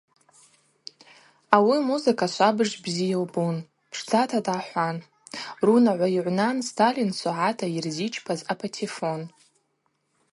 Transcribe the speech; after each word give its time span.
Ауи 1.55 1.77
музыка 1.89 2.23
швабыж 2.33 2.71
бзи 2.83 3.05
йылбун, 3.09 3.55
пшдзата 3.91 4.39
дгӏахӏвуан– 4.45 4.97
рунагӏва 5.65 6.07
йыгӏвнан 6.15 6.57
Сталин 6.69 7.11
согӏата 7.19 7.65
йырзичпаз 7.73 8.39
апатефон. 8.51 9.21